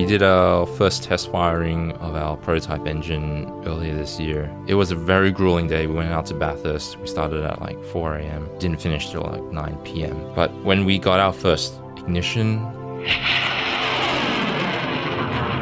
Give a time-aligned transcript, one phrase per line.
[0.00, 4.50] We did our first test firing of our prototype engine earlier this year.
[4.66, 5.86] It was a very grueling day.
[5.86, 6.98] We went out to Bathurst.
[6.98, 10.32] We started at like 4 a.m., didn't finish till like 9 p.m.
[10.34, 12.64] But when we got our first ignition,
[12.96, 13.08] we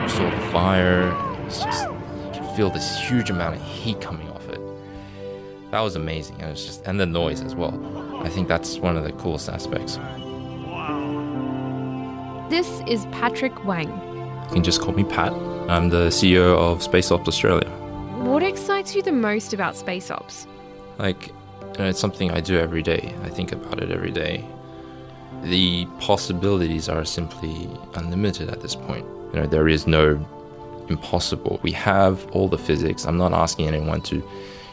[0.08, 1.10] saw the fire,
[1.46, 1.88] just,
[2.32, 4.60] you could feel this huge amount of heat coming off it.
[5.72, 6.38] That was amazing.
[6.38, 7.74] It was just, and the noise as well.
[8.22, 9.96] I think that's one of the coolest aspects.
[12.48, 14.08] This is Patrick Wang.
[14.48, 15.30] You can just call me Pat.
[15.68, 17.68] I'm the CEO of Space Ops Australia.
[18.24, 20.46] What excites you the most about Space Ops?
[20.96, 21.34] Like, you
[21.78, 23.14] know, it's something I do every day.
[23.24, 24.42] I think about it every day.
[25.42, 29.04] The possibilities are simply unlimited at this point.
[29.34, 30.14] You know, there is no
[30.88, 31.60] impossible.
[31.62, 33.04] We have all the physics.
[33.04, 34.26] I'm not asking anyone to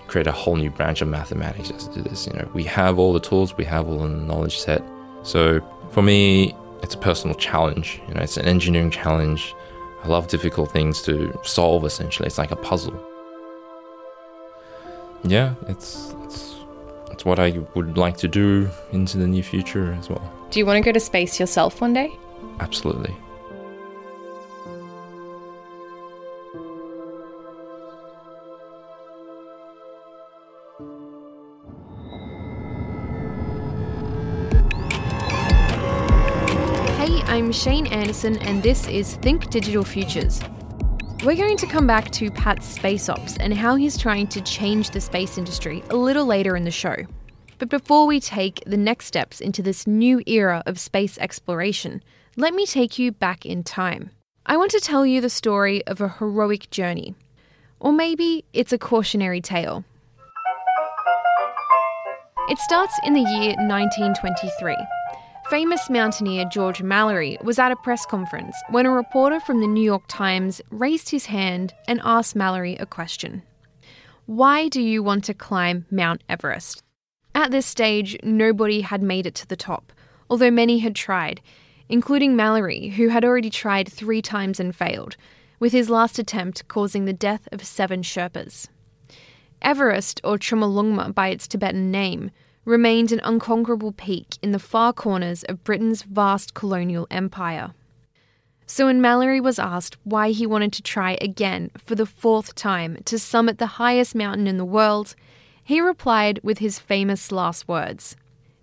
[0.07, 2.27] create a whole new branch of mathematics just to do this.
[2.27, 4.81] You know, we have all the tools, we have all the knowledge set.
[5.23, 5.59] So
[5.91, 8.01] for me, it's a personal challenge.
[8.07, 9.53] You know, it's an engineering challenge.
[10.05, 11.83] I love difficult things to solve.
[11.83, 12.93] Essentially, it's like a puzzle.
[15.23, 16.55] Yeah, it's it's
[17.09, 20.31] it's what I would like to do into the near future as well.
[20.51, 22.11] Do you want to go to space yourself one day?
[22.59, 23.15] Absolutely.
[37.55, 40.41] Shane Anderson, and this is Think Digital Futures.
[41.23, 44.89] We're going to come back to Pat's space ops and how he's trying to change
[44.89, 46.95] the space industry a little later in the show.
[47.57, 52.03] But before we take the next steps into this new era of space exploration,
[52.35, 54.11] let me take you back in time.
[54.45, 57.15] I want to tell you the story of a heroic journey.
[57.79, 59.85] Or maybe it's a cautionary tale.
[62.49, 64.75] It starts in the year 1923.
[65.49, 69.83] Famous mountaineer George Mallory was at a press conference when a reporter from the New
[69.83, 73.43] York Times raised his hand and asked Mallory a question
[74.25, 76.81] Why do you want to climb Mount Everest?
[77.35, 79.93] At this stage, nobody had made it to the top,
[80.31, 81.41] although many had tried,
[81.89, 85.15] including Mallory, who had already tried three times and failed,
[85.59, 88.67] with his last attempt causing the death of seven Sherpas.
[89.61, 92.31] Everest, or Chomolungma by its Tibetan name,
[92.65, 97.73] remained an unconquerable peak in the far corners of Britain's vast colonial empire.
[98.65, 102.97] So when Mallory was asked why he wanted to try again for the fourth time
[103.05, 105.15] to summit the highest mountain in the world,
[105.63, 108.15] he replied with his famous last words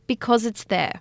[0.08, 1.00] Because it's there.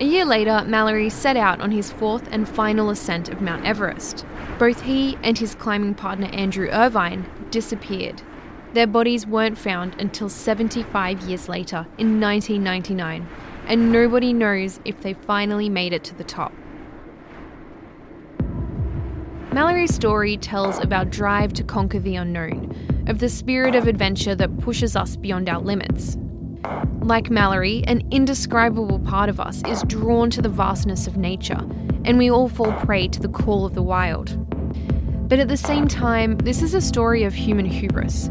[0.00, 4.26] A year later, Mallory set out on his fourth and final ascent of Mount Everest.
[4.58, 8.20] Both he and his climbing partner Andrew Irvine disappeared.
[8.74, 13.24] Their bodies weren't found until 75 years later, in 1999,
[13.68, 16.52] and nobody knows if they finally made it to the top.
[19.52, 24.34] Mallory's story tells of our drive to conquer the unknown, of the spirit of adventure
[24.34, 26.16] that pushes us beyond our limits.
[26.98, 31.60] Like Mallory, an indescribable part of us is drawn to the vastness of nature,
[32.04, 34.36] and we all fall prey to the call of the wild.
[35.28, 38.28] But at the same time, this is a story of human hubris,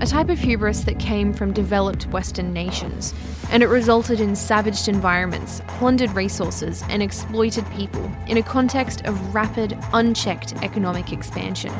[0.00, 3.14] a type of hubris that came from developed Western nations,
[3.50, 9.34] and it resulted in savaged environments, plundered resources, and exploited people in a context of
[9.34, 11.72] rapid, unchecked economic expansion.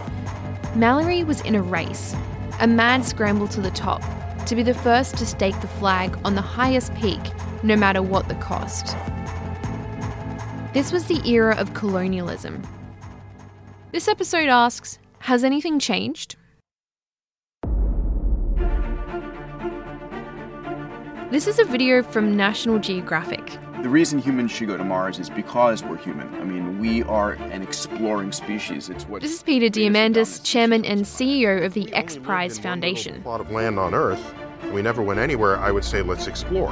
[0.74, 2.14] Mallory was in a race,
[2.60, 4.02] a mad scramble to the top,
[4.46, 7.20] to be the first to stake the flag on the highest peak,
[7.62, 8.96] no matter what the cost.
[10.72, 12.62] This was the era of colonialism.
[13.92, 16.36] This episode asks Has anything changed?
[21.30, 23.58] This is a video from National Geographic.
[23.82, 26.26] The reason humans should go to Mars is because we're human.
[26.36, 28.88] I mean, we are an exploring species.
[28.88, 32.40] It's what This is Peter Diamandis, chairman and CEO of the X Prize In one
[32.40, 33.22] little Foundation.
[33.22, 34.34] Plot of land on Earth.
[34.72, 35.58] We never went anywhere.
[35.58, 36.70] I would say let's explore.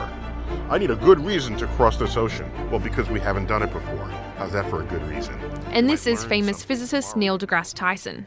[0.70, 2.50] I need a good reason to cross this ocean.
[2.70, 4.06] Well, because we haven't done it before.
[4.38, 5.34] How's that for a good reason?
[5.72, 7.14] And this is famous physicist.
[7.14, 8.26] Neil deGrasse Tyson.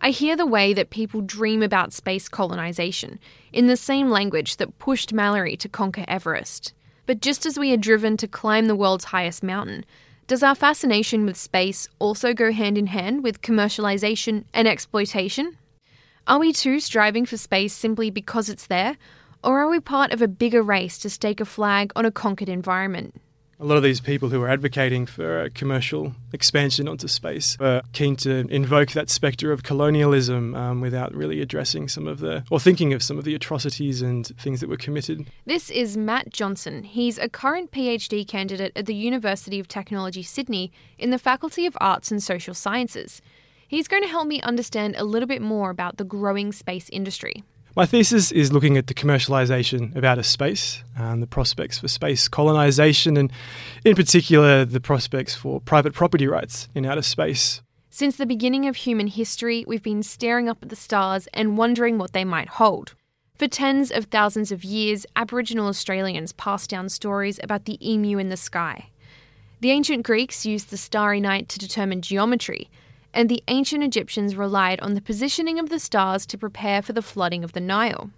[0.00, 3.18] I hear the way that people dream about space colonization
[3.52, 6.72] in the same language that pushed Mallory to conquer Everest.
[7.06, 9.84] But just as we are driven to climb the world's highest mountain,
[10.26, 15.56] does our fascination with space also go hand in hand with commercialization and exploitation?
[16.26, 18.96] Are we too striving for space simply because it's there?
[19.44, 22.48] Or are we part of a bigger race to stake a flag on a conquered
[22.48, 23.14] environment?
[23.58, 28.14] A lot of these people who are advocating for commercial expansion onto space were keen
[28.16, 32.92] to invoke that spectre of colonialism um, without really addressing some of the, or thinking
[32.92, 35.30] of some of the atrocities and things that were committed.
[35.46, 36.82] This is Matt Johnson.
[36.82, 41.78] He's a current PhD candidate at the University of Technology, Sydney, in the Faculty of
[41.80, 43.22] Arts and Social Sciences.
[43.66, 47.42] He's going to help me understand a little bit more about the growing space industry.
[47.78, 52.26] My thesis is looking at the commercialization of outer space and the prospects for space
[52.26, 53.30] colonization, and
[53.84, 57.60] in particular, the prospects for private property rights in outer space.
[57.90, 61.98] Since the beginning of human history, we've been staring up at the stars and wondering
[61.98, 62.94] what they might hold.
[63.34, 68.30] For tens of thousands of years, Aboriginal Australians passed down stories about the emu in
[68.30, 68.88] the sky.
[69.60, 72.70] The ancient Greeks used the starry night to determine geometry,
[73.16, 77.00] and the ancient Egyptians relied on the positioning of the stars to prepare for the
[77.00, 78.10] flooding of the Nile.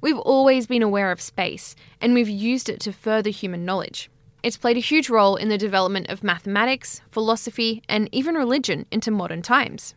[0.00, 4.10] We've always been aware of space, and we've used it to further human knowledge.
[4.42, 9.12] It's played a huge role in the development of mathematics, philosophy, and even religion into
[9.12, 9.94] modern times.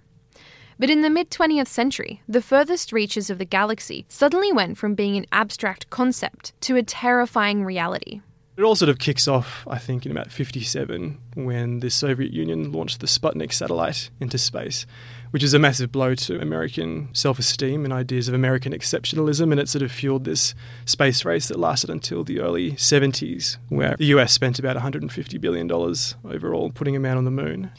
[0.78, 4.94] But in the mid 20th century, the furthest reaches of the galaxy suddenly went from
[4.94, 8.22] being an abstract concept to a terrifying reality.
[8.58, 12.72] It all sort of kicks off, I think, in about 57 when the Soviet Union
[12.72, 14.86] launched the Sputnik satellite into space,
[15.32, 19.52] which is a massive blow to American self esteem and ideas of American exceptionalism.
[19.52, 20.56] And it sort of fueled this
[20.86, 25.70] space race that lasted until the early 70s, where the US spent about $150 billion
[25.70, 27.72] overall putting a man on the moon.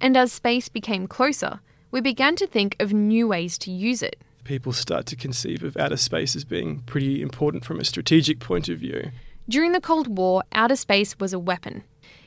[0.00, 1.58] And as space became closer,
[1.90, 4.22] we began to think of new ways to use it.
[4.44, 8.68] People start to conceive of outer space as being pretty important from a strategic point
[8.68, 9.10] of view.
[9.50, 11.82] During the Cold War, outer space was a weapon.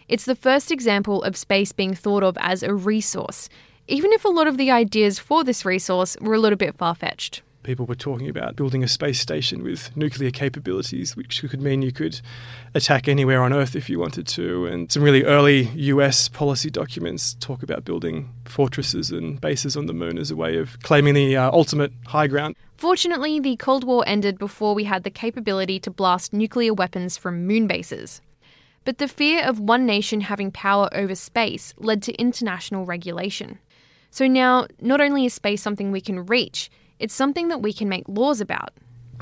[0.09, 3.47] It's the first example of space being thought of as a resource,
[3.87, 6.93] even if a lot of the ideas for this resource were a little bit far
[6.93, 7.41] fetched.
[7.63, 11.93] People were talking about building a space station with nuclear capabilities, which could mean you
[11.93, 12.19] could
[12.75, 14.65] attack anywhere on Earth if you wanted to.
[14.65, 19.93] And some really early US policy documents talk about building fortresses and bases on the
[19.93, 22.55] moon as a way of claiming the uh, ultimate high ground.
[22.75, 27.47] Fortunately, the Cold War ended before we had the capability to blast nuclear weapons from
[27.47, 28.19] moon bases.
[28.83, 33.59] But the fear of one nation having power over space led to international regulation.
[34.09, 36.69] So now, not only is space something we can reach,
[36.99, 38.71] it's something that we can make laws about.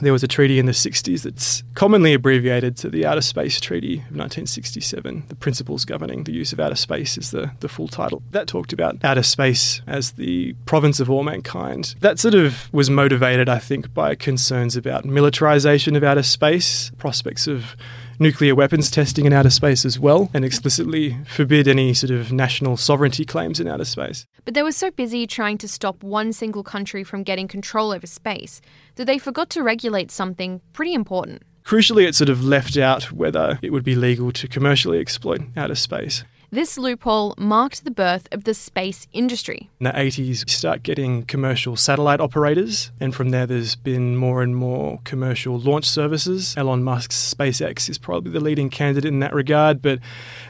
[0.02, 3.96] There was a treaty in the 60s that's commonly abbreviated to the Outer Space Treaty
[3.96, 5.26] of 1967.
[5.28, 8.24] The principles governing the use of outer space is the, the full title.
[8.32, 11.96] That talked about outer space as the province of all mankind.
[12.00, 17.46] That sort of was motivated, I think, by concerns about militarization of outer space, prospects
[17.46, 17.76] of
[18.22, 22.78] nuclear weapons testing in outer space as well, and explicitly forbid any sort of national
[22.78, 24.26] sovereignty claims in outer space.
[24.46, 28.08] But they were so busy trying to stop one single country from getting control over
[28.08, 28.62] space
[28.96, 31.42] that they forgot to regulate something pretty important.
[31.64, 35.76] Crucially, it sort of left out whether it would be legal to commercially exploit outer
[35.76, 36.24] space.
[36.54, 39.70] This loophole marked the birth of the space industry.
[39.80, 44.42] In the 80s, you start getting commercial satellite operators, and from there, there's been more
[44.42, 46.54] and more commercial launch services.
[46.58, 50.00] Elon Musk's SpaceX is probably the leading candidate in that regard, but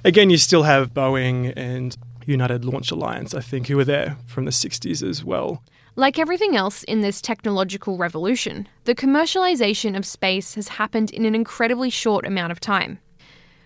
[0.04, 1.96] again, you still have Boeing and
[2.26, 5.62] United Launch Alliance, I think, who were there from the 60s as well.
[5.96, 11.36] Like everything else in this technological revolution, the commercialization of space has happened in an
[11.36, 12.98] incredibly short amount of time.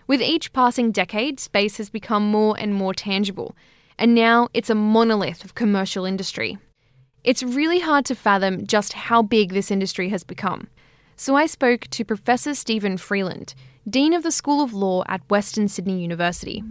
[0.06, 3.56] With each passing decade, space has become more and more tangible,
[3.98, 6.58] and now it's a monolith of commercial industry.
[7.24, 10.68] It's really hard to fathom just how big this industry has become.
[11.16, 13.54] So I spoke to Professor Steven Freeland,
[13.88, 16.62] Dean of the School of Law at Western Sydney University.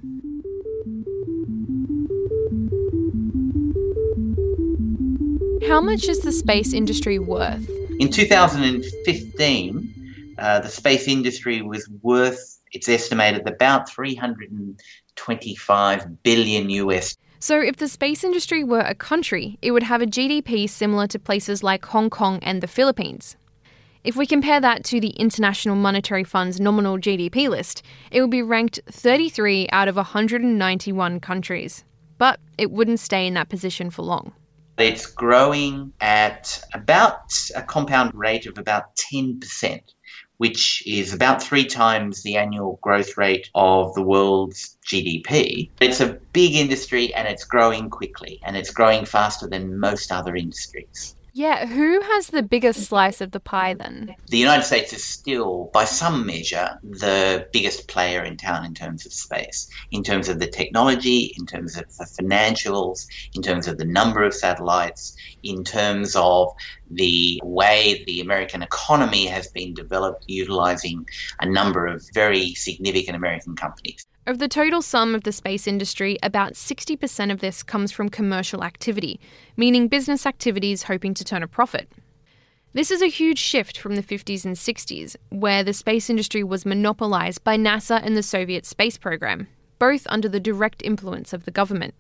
[5.68, 7.70] How much is the space industry worth?
[8.00, 9.95] In 2015,
[10.38, 17.16] uh, the space industry was worth it's estimated about 325 billion US.
[17.40, 21.20] So, if the space industry were a country, it would have a GDP similar to
[21.20, 23.38] places like Hong Kong and the Philippines.
[24.04, 28.42] If we compare that to the International Monetary Fund's nominal GDP list, it would be
[28.42, 31.84] ranked 33 out of 191 countries.
[32.18, 34.34] But it wouldn't stay in that position for long.
[34.78, 39.40] It's growing at about a compound rate of about 10%
[40.38, 45.70] which is about three times the annual growth rate of the world's GDP.
[45.80, 50.36] It's a big industry and it's growing quickly and it's growing faster than most other
[50.36, 51.15] industries.
[51.38, 54.16] Yeah, who has the biggest slice of the pie then?
[54.28, 59.06] The United States is still, by some measure, the biggest player in town in terms
[59.06, 63.78] of space, in terms of the technology, in terms of the financials, in terms of
[63.78, 66.56] the number of satellites, in terms of
[66.90, 71.06] the way the American economy has been developed utilizing
[71.42, 74.08] a number of very significant American companies.
[74.28, 78.64] Of the total sum of the space industry, about 60% of this comes from commercial
[78.64, 79.20] activity,
[79.56, 81.92] meaning business activities hoping to turn a profit.
[82.74, 86.66] This is a huge shift from the 50s and 60s, where the space industry was
[86.66, 91.52] monopolized by NASA and the Soviet space program, both under the direct influence of the
[91.52, 91.94] government.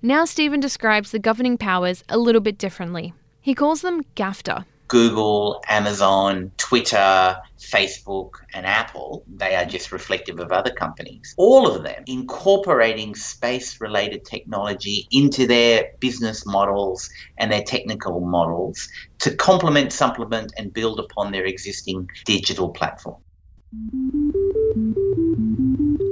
[0.00, 3.12] Now, Steven describes the governing powers a little bit differently.
[3.42, 10.50] He calls them GAFTA, Google, Amazon, Twitter, Facebook, and Apple, they are just reflective of
[10.50, 11.32] other companies.
[11.38, 18.88] All of them incorporating space related technology into their business models and their technical models
[19.20, 23.22] to complement, supplement, and build upon their existing digital platform.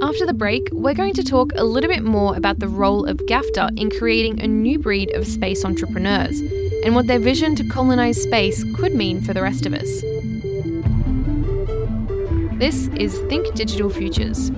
[0.01, 3.17] After the break, we're going to talk a little bit more about the role of
[3.27, 6.41] GAFTA in creating a new breed of space entrepreneurs
[6.83, 10.01] and what their vision to colonize space could mean for the rest of us.
[12.59, 14.51] This is Think Digital Futures.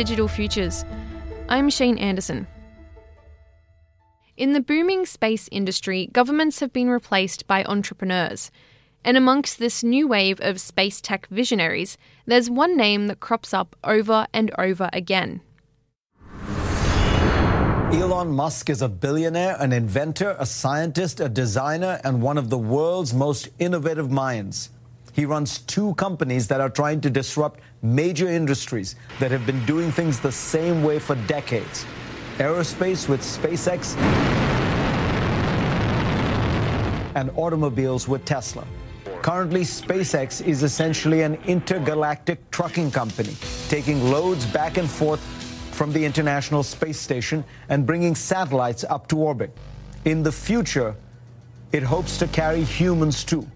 [0.00, 0.82] Digital Futures.
[1.50, 2.46] I'm Shane Anderson.
[4.38, 8.50] In the booming space industry, governments have been replaced by entrepreneurs.
[9.04, 13.76] And amongst this new wave of space tech visionaries, there's one name that crops up
[13.84, 15.42] over and over again.
[17.92, 22.56] Elon Musk is a billionaire, an inventor, a scientist, a designer, and one of the
[22.56, 24.70] world's most innovative minds.
[25.12, 29.90] He runs two companies that are trying to disrupt major industries that have been doing
[29.90, 31.86] things the same way for decades
[32.40, 33.94] aerospace with SpaceX,
[37.14, 38.66] and automobiles with Tesla.
[39.20, 43.36] Currently, SpaceX is essentially an intergalactic trucking company,
[43.68, 45.20] taking loads back and forth
[45.74, 49.54] from the International Space Station and bringing satellites up to orbit.
[50.06, 50.96] In the future,
[51.72, 53.46] it hopes to carry humans too.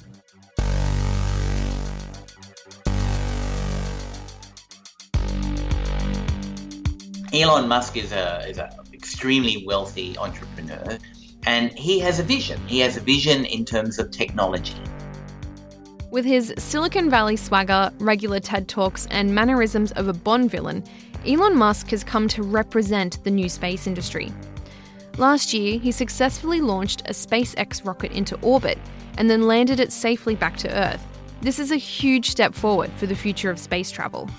[7.35, 10.99] Elon Musk is a is an extremely wealthy entrepreneur,
[11.47, 12.61] and he has a vision.
[12.69, 14.81] He has a vision in terms of technology.
[16.13, 20.85] With his Silicon Valley swagger, regular TED Talks, and mannerisms of a Bond villain,
[21.27, 24.33] Elon Musk has come to represent the new space industry.
[25.19, 28.79] Last year, he successfully launched a SpaceX rocket into orbit
[29.19, 31.05] and then landed it safely back to Earth.
[31.41, 34.31] This is a huge step forward for the future of space travel.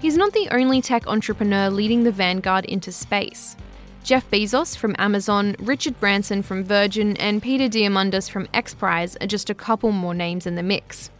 [0.00, 3.54] He's not the only tech entrepreneur leading the vanguard into space.
[4.02, 9.50] Jeff Bezos from Amazon, Richard Branson from Virgin, and Peter Diamandis from XPRIZE are just
[9.50, 11.10] a couple more names in the mix.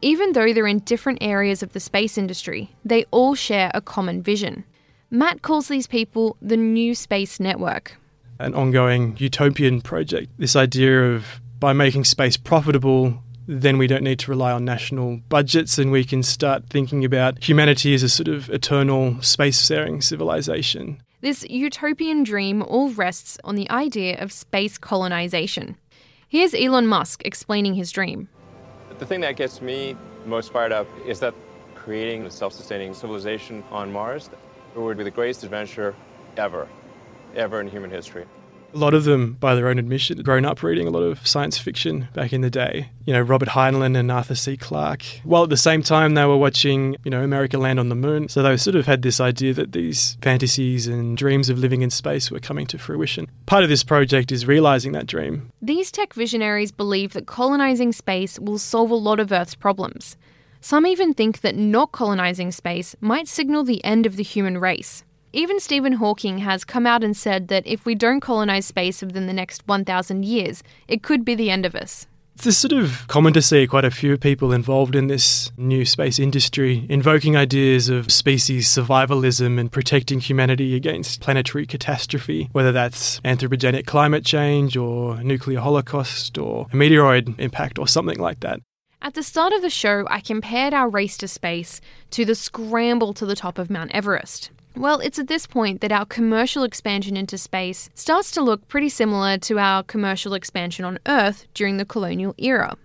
[0.00, 4.22] Even though they're in different areas of the space industry, they all share a common
[4.22, 4.64] vision.
[5.10, 7.98] Matt calls these people the New Space Network.
[8.38, 10.30] An ongoing utopian project.
[10.38, 15.18] This idea of by making space profitable, then we don't need to rely on national
[15.28, 21.00] budgets and we can start thinking about humanity as a sort of eternal spacefaring civilization.
[21.20, 25.76] This utopian dream all rests on the idea of space colonization.
[26.28, 28.28] Here's Elon Musk explaining his dream.
[28.98, 31.34] The thing that gets me most fired up is that
[31.74, 34.28] creating a self sustaining civilization on Mars
[34.74, 35.94] would be the greatest adventure
[36.36, 36.68] ever,
[37.34, 38.24] ever in human history.
[38.76, 41.56] A lot of them, by their own admission, grown up reading a lot of science
[41.56, 42.90] fiction back in the day.
[43.06, 44.58] You know, Robert Heinlein and Arthur C.
[44.58, 45.02] Clarke.
[45.24, 48.28] While at the same time they were watching, you know, America Land on the Moon.
[48.28, 51.88] So they sort of had this idea that these fantasies and dreams of living in
[51.88, 53.30] space were coming to fruition.
[53.46, 55.50] Part of this project is realizing that dream.
[55.62, 60.18] These tech visionaries believe that colonizing space will solve a lot of Earth's problems.
[60.60, 65.02] Some even think that not colonizing space might signal the end of the human race.
[65.36, 69.26] Even Stephen Hawking has come out and said that if we don't colonize space within
[69.26, 72.06] the next 1,000 years, it could be the end of us.
[72.42, 76.18] It's sort of common to see quite a few people involved in this new space
[76.18, 83.84] industry invoking ideas of species survivalism and protecting humanity against planetary catastrophe, whether that's anthropogenic
[83.84, 88.60] climate change or nuclear holocaust or a meteoroid impact or something like that.
[89.02, 93.12] At the start of the show, I compared our race to space to the scramble
[93.12, 94.50] to the top of Mount Everest.
[94.76, 98.90] Well, it's at this point that our commercial expansion into space starts to look pretty
[98.90, 102.76] similar to our commercial expansion on Earth during the colonial era.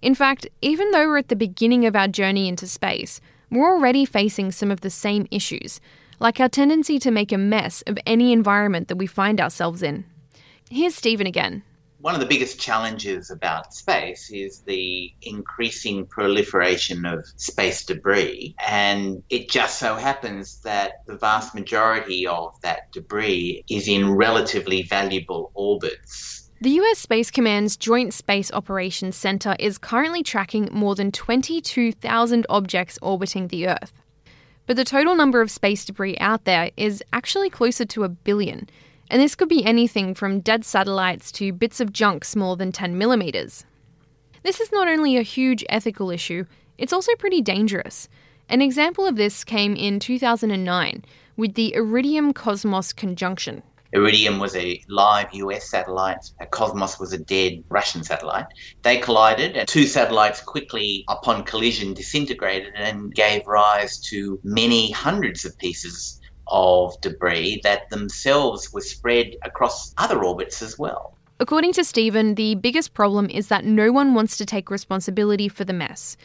[0.00, 4.04] In fact, even though we're at the beginning of our journey into space, we're already
[4.04, 5.80] facing some of the same issues,
[6.20, 10.04] like our tendency to make a mess of any environment that we find ourselves in.
[10.70, 11.64] Here's Steven again
[12.00, 18.54] one of the biggest challenges about space is the increasing proliferation of space debris.
[18.66, 24.82] And it just so happens that the vast majority of that debris is in relatively
[24.82, 26.50] valuable orbits.
[26.62, 32.98] The US Space Command's Joint Space Operations Center is currently tracking more than 22,000 objects
[33.02, 33.92] orbiting the Earth.
[34.66, 38.68] But the total number of space debris out there is actually closer to a billion
[39.10, 42.96] and this could be anything from dead satellites to bits of junk smaller than 10
[42.96, 43.64] millimeters.
[44.44, 46.44] This is not only a huge ethical issue,
[46.78, 48.08] it's also pretty dangerous.
[48.48, 51.04] An example of this came in 2009
[51.36, 53.62] with the Iridium Cosmos conjunction.
[53.92, 56.30] Iridium was a live US satellite.
[56.52, 58.46] Cosmos was a dead Russian satellite.
[58.82, 65.44] They collided, and two satellites quickly, upon collision, disintegrated and gave rise to many hundreds
[65.44, 66.19] of pieces
[66.50, 71.16] of debris that themselves were spread across other orbits as well.
[71.38, 75.64] According to Steven, the biggest problem is that no one wants to take responsibility for
[75.64, 76.16] the mess.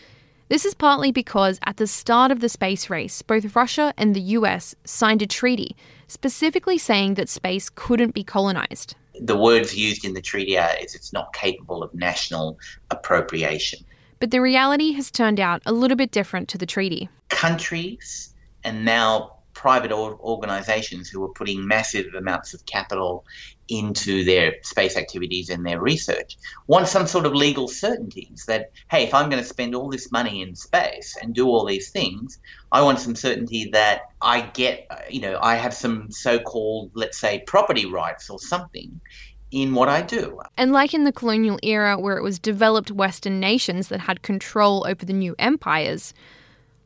[0.47, 4.21] This is partly because at the start of the space race, both Russia and the
[4.21, 5.75] US signed a treaty
[6.07, 8.95] specifically saying that space couldn't be colonized.
[9.19, 12.59] The words used in the treaty are is it's not capable of national
[12.91, 13.79] appropriation.
[14.19, 17.09] But the reality has turned out a little bit different to the treaty.
[17.29, 19.34] Countries and now
[19.65, 23.25] private organizations who are putting massive amounts of capital
[23.67, 29.05] into their space activities and their research want some sort of legal certainties that, hey,
[29.05, 32.37] if I'm going to spend all this money in space and do all these things,
[32.71, 37.17] I want some certainty that I get, you know, I have some so called, let's
[37.17, 39.01] say, property rights or something
[39.49, 40.41] in what I do.
[40.57, 44.85] And like in the colonial era where it was developed Western nations that had control
[44.87, 46.13] over the new empires,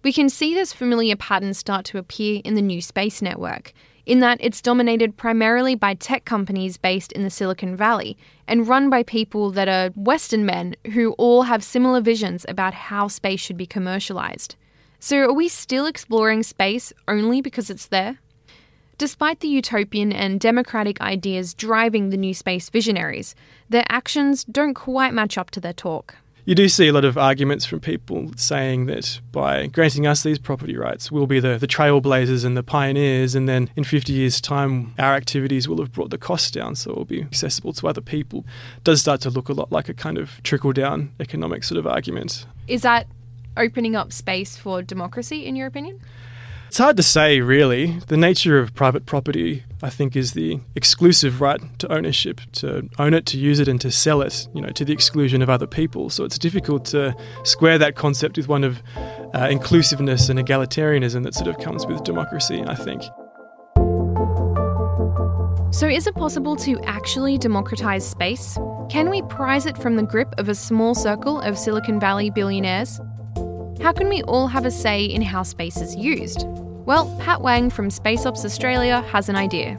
[0.04, 3.74] we can see this familiar pattern start to appear in the new space network,
[4.06, 8.90] in that it's dominated primarily by tech companies based in the Silicon Valley and run
[8.90, 13.58] by people that are Western men who all have similar visions about how space should
[13.58, 14.56] be commercialized.
[15.00, 18.20] So, are we still exploring space only because it's there?
[18.98, 23.34] Despite the utopian and democratic ideas driving the new space visionaries,
[23.70, 26.16] their actions don't quite match up to their talk
[26.50, 30.40] you do see a lot of arguments from people saying that by granting us these
[30.40, 34.42] property rights, we'll be the, the trailblazers and the pioneers, and then in 50 years'
[34.42, 37.88] time, our activities will have brought the cost down, so it will be accessible to
[37.88, 38.48] other people.
[38.78, 41.78] It does start to look a lot like a kind of trickle down economic sort
[41.78, 42.48] of argument.
[42.68, 43.06] Is that
[43.56, 46.02] opening up space for democracy, in your opinion?
[46.70, 47.98] It's hard to say, really.
[48.10, 53.16] The nature of private property, I think, is the exclusive right to ownership, to own
[53.16, 55.66] it, to use it, and to sell it, you know, to the exclusion of other
[55.66, 56.12] people.
[56.12, 58.84] So it's difficult to square that concept with one of
[59.34, 63.02] uh, inclusiveness and egalitarianism that sort of comes with democracy, I think.
[65.74, 68.60] So, is it possible to actually democratize space?
[68.92, 73.02] Can we prize it from the grip of a small circle of Silicon Valley billionaires?
[73.82, 76.46] How can we all have a say in how space is used?
[76.86, 79.78] Well, Pat Wang from Space Ops Australia has an idea.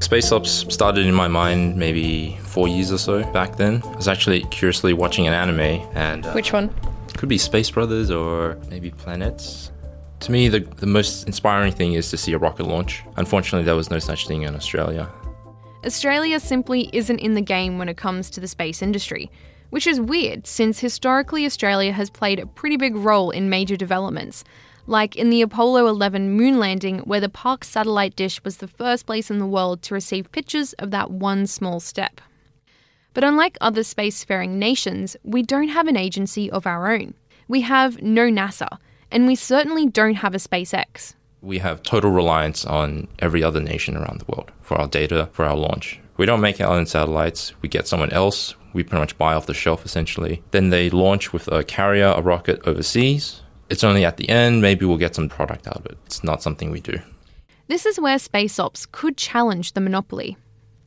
[0.00, 3.82] Space Ops started in my mind maybe four years or so back then.
[3.84, 6.26] I was actually curiously watching an anime and.
[6.26, 6.74] Uh, Which one?
[7.16, 9.70] Could be Space Brothers or maybe Planetes.
[10.20, 13.04] To me, the, the most inspiring thing is to see a rocket launch.
[13.16, 15.08] Unfortunately, there was no such thing in Australia.
[15.86, 19.30] Australia simply isn't in the game when it comes to the space industry,
[19.70, 24.42] which is weird since historically Australia has played a pretty big role in major developments,
[24.88, 29.06] like in the Apollo 11 moon landing, where the Parkes satellite dish was the first
[29.06, 32.20] place in the world to receive pictures of that one small step.
[33.14, 37.14] But unlike other spacefaring nations, we don't have an agency of our own.
[37.46, 38.78] We have no NASA,
[39.12, 41.14] and we certainly don't have a SpaceX.
[41.46, 45.44] We have total reliance on every other nation around the world for our data, for
[45.44, 46.00] our launch.
[46.16, 49.46] We don't make our own satellites, we get someone else, we pretty much buy off
[49.46, 50.42] the shelf essentially.
[50.50, 53.42] Then they launch with a carrier, a rocket overseas.
[53.70, 55.96] It's only at the end, maybe we'll get some product out of it.
[56.06, 56.98] It's not something we do.
[57.68, 60.36] This is where Space Ops could challenge the monopoly.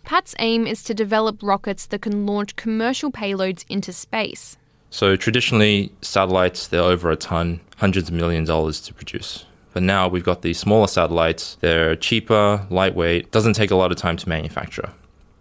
[0.03, 4.57] Pat's aim is to develop rockets that can launch commercial payloads into space.
[4.89, 9.45] So traditionally, satellites, they're over a ton, hundreds of million dollars to produce.
[9.73, 11.57] But now we've got these smaller satellites.
[11.61, 14.89] They're cheaper, lightweight, doesn't take a lot of time to manufacture.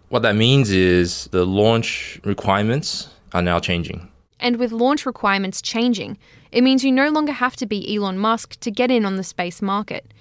[0.09, 4.09] What that means is the launch requirements are now changing.
[4.39, 6.17] And with launch requirements changing,
[6.51, 9.23] it means you no longer have to be Elon Musk to get in on the
[9.23, 10.11] space market.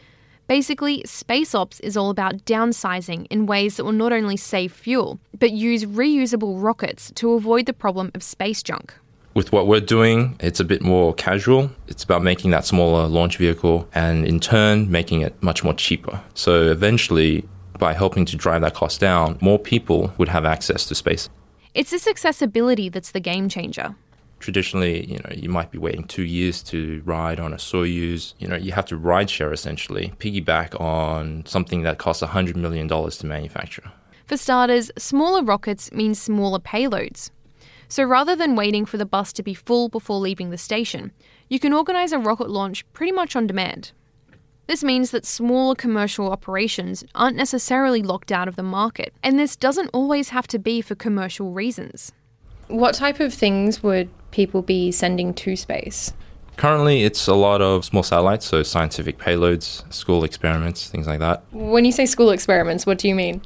[0.46, 5.18] Basically, space ops is all about downsizing in ways that will not only save fuel,
[5.38, 8.94] but use reusable rockets to avoid the problem of space junk.
[9.38, 11.70] With what we're doing, it's a bit more casual.
[11.86, 16.20] It's about making that smaller launch vehicle and in turn making it much more cheaper.
[16.34, 17.48] So eventually,
[17.78, 21.28] by helping to drive that cost down, more people would have access to space.
[21.72, 23.94] It's this accessibility that's the game changer
[24.40, 28.34] traditionally, you know, you might be waiting two years to ride on a Soyuz.
[28.38, 32.86] You know, you have to ride share essentially, piggyback on something that costs $100 million
[32.88, 33.90] to manufacture.
[34.26, 37.30] For starters, smaller rockets mean smaller payloads.
[37.88, 41.12] So rather than waiting for the bus to be full before leaving the station,
[41.48, 43.92] you can organise a rocket launch pretty much on demand.
[44.66, 49.56] This means that smaller commercial operations aren't necessarily locked out of the market, and this
[49.56, 52.12] doesn't always have to be for commercial reasons.
[52.66, 56.12] What type of things would people be sending to space?
[56.58, 61.44] Currently, it's a lot of small satellites, so scientific payloads, school experiments, things like that.
[61.52, 63.40] When you say school experiments, what do you mean?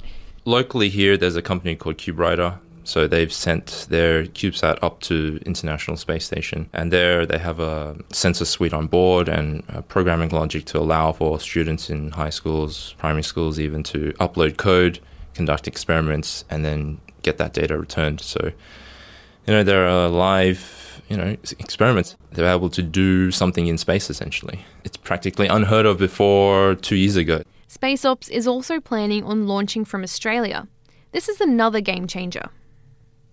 [0.44, 2.58] Locally here, there's a company called CubeRider.
[2.84, 7.96] So they've sent their CubeSat up to International Space Station, and there they have a
[8.10, 13.22] sensor suite on board and programming logic to allow for students in high schools, primary
[13.22, 14.98] schools, even to upload code,
[15.34, 18.20] conduct experiments, and then get that data returned.
[18.20, 18.52] So
[19.46, 22.16] you know, there are live, you know, experiments.
[22.32, 24.64] They're able to do something in space essentially.
[24.84, 27.42] It's practically unheard of before two years ago.
[27.68, 30.68] SpaceOps is also planning on launching from Australia.
[31.12, 32.50] This is another game changer.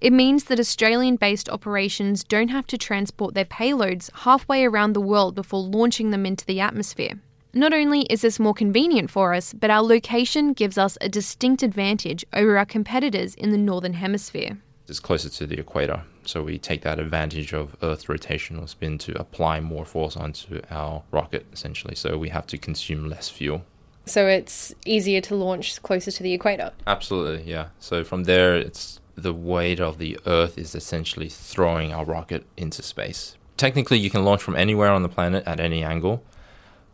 [0.02, 5.02] It means that Australian based operations don't have to transport their payloads halfway around the
[5.02, 7.20] world before launching them into the atmosphere.
[7.54, 11.64] Not only is this more convenient for us, but our location gives us a distinct
[11.64, 16.04] advantage over our competitors in the Northern Hemisphere It's closer to the equator.
[16.24, 21.04] So we take that advantage of Earth's rotational spin to apply more force onto our
[21.12, 21.96] rocket, essentially.
[21.96, 23.64] So we have to consume less fuel.
[24.06, 26.72] So it's easier to launch closer to the equator?
[26.88, 27.70] Absolutely, yeah.
[27.80, 32.82] So from there, it's the weight of the Earth is essentially throwing our rocket into
[32.82, 33.36] space.
[33.58, 36.24] Technically, you can launch from anywhere on the planet at any angle,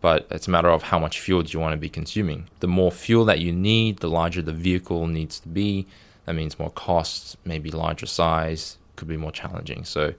[0.02, 2.50] but it's a matter of how much fuel do you want to be consuming.
[2.60, 5.88] The more fuel that you need, the larger the vehicle needs to be,
[6.26, 9.84] that means more costs, maybe larger size, could be more challenging.
[9.84, 10.14] So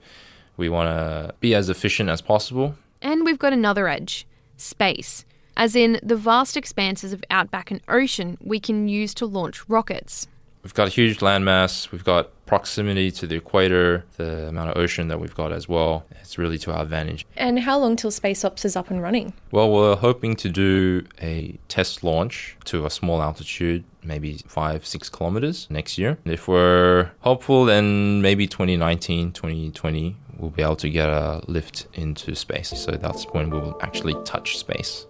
[0.55, 2.75] we want to be as efficient as possible.
[3.01, 8.37] And we've got another edge space, as in the vast expanses of outback and ocean
[8.41, 10.27] we can use to launch rockets.
[10.67, 15.07] We've got a huge landmass, we've got proximity to the equator, the amount of ocean
[15.07, 16.05] that we've got as well.
[16.19, 17.25] It's really to our advantage.
[17.37, 19.31] And how long till Space Ops is up and running?
[19.49, 25.07] Well, we're hoping to do a test launch to a small altitude, maybe five, six
[25.07, 26.17] kilometers next year.
[26.25, 31.87] And if we're hopeful, then maybe 2019, 2020, we'll be able to get a lift
[31.93, 32.77] into space.
[32.77, 35.05] So that's when we'll actually touch space.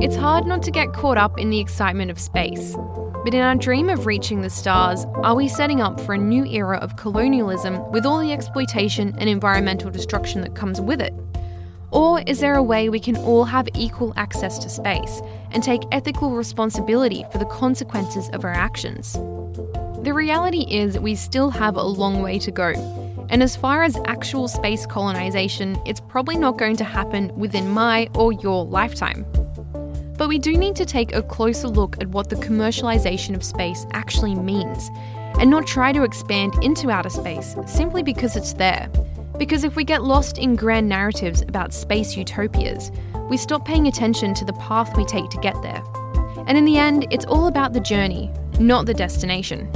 [0.00, 2.74] It's hard not to get caught up in the excitement of space.
[3.22, 6.46] But in our dream of reaching the stars, are we setting up for a new
[6.46, 11.12] era of colonialism with all the exploitation and environmental destruction that comes with it?
[11.90, 15.82] Or is there a way we can all have equal access to space and take
[15.92, 19.12] ethical responsibility for the consequences of our actions?
[20.02, 22.70] The reality is we still have a long way to go.
[23.28, 28.08] And as far as actual space colonisation, it's probably not going to happen within my
[28.14, 29.26] or your lifetime.
[30.20, 33.86] But we do need to take a closer look at what the commercialization of space
[33.92, 34.90] actually means,
[35.38, 38.90] and not try to expand into outer space simply because it's there.
[39.38, 42.92] Because if we get lost in grand narratives about space utopias,
[43.30, 45.82] we stop paying attention to the path we take to get there.
[46.46, 49.70] And in the end, it's all about the journey, not the destination.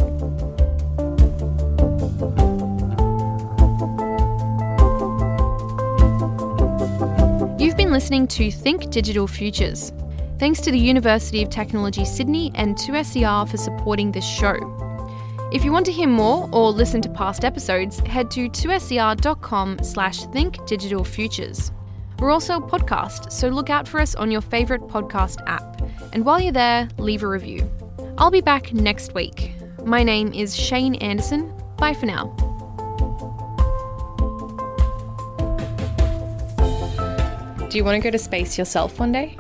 [7.59, 9.91] You've been listening to Think Digital Futures,
[10.39, 14.57] Thanks to the University of Technology Sydney and 2SER for supporting this show.
[15.53, 20.25] If you want to hear more or listen to past episodes, head to 2ser.com slash
[20.27, 21.71] thinkdigitalfutures.
[22.19, 25.81] We're also a podcast, so look out for us on your favourite podcast app.
[26.13, 27.71] And while you're there, leave a review.
[28.19, 29.53] I'll be back next week.
[29.85, 31.55] My name is Shane Anderson.
[31.77, 32.35] Bye for now.
[37.69, 39.37] Do you want to go to space yourself one day?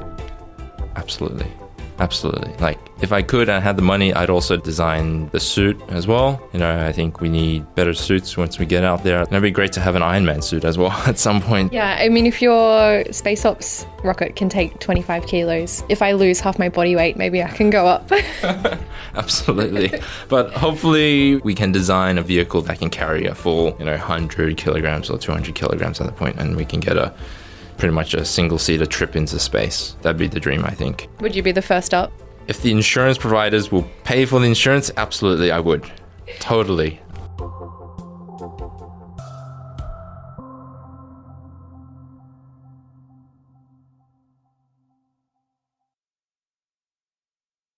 [0.96, 1.50] Absolutely.
[1.98, 2.52] Absolutely.
[2.54, 6.42] Like, if I could and had the money, I'd also design the suit as well.
[6.52, 9.20] You know, I think we need better suits once we get out there.
[9.20, 11.72] And it'd be great to have an Iron Man suit as well at some point.
[11.72, 16.40] Yeah, I mean, if your space ops rocket can take 25 kilos, if I lose
[16.40, 18.10] half my body weight, maybe I can go up.
[19.14, 20.00] Absolutely.
[20.28, 24.56] but hopefully, we can design a vehicle that can carry a full, you know, 100
[24.56, 27.14] kilograms or 200 kilograms at the point, and we can get a
[27.76, 29.96] pretty much a single seater trip into space.
[30.02, 31.08] That'd be the dream, I think.
[31.20, 32.12] Would you be the first up?
[32.46, 35.90] If the insurance providers will pay for the insurance, absolutely, I would.
[36.40, 37.00] Totally.